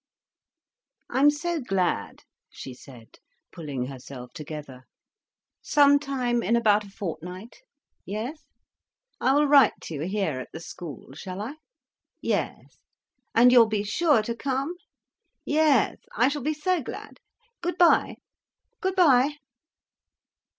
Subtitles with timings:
[1.11, 3.19] "I'm so glad," she said,
[3.51, 4.87] pulling herself together.
[5.61, 7.57] "Some time in about a fortnight.
[8.03, 8.45] Yes?
[9.19, 11.57] I will write to you here, at the school, shall I?
[12.19, 12.79] Yes.
[13.35, 14.73] And you'll be sure to come?
[15.45, 15.99] Yes.
[16.15, 17.19] I shall be so glad.
[17.61, 18.15] Good bye!
[18.81, 19.35] Good bye!"